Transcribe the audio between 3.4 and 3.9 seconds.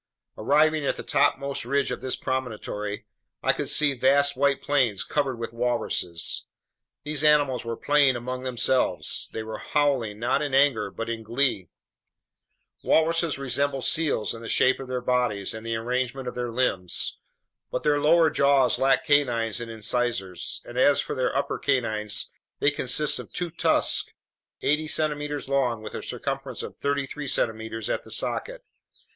I could